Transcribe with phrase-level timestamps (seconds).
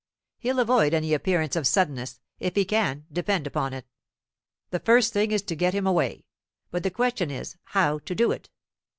[0.39, 3.85] He'll avoid any appearance of suddenness, if he can, depend upon it.
[4.71, 6.25] The first thing is to get him away.
[6.71, 8.49] But the question is, how to do it?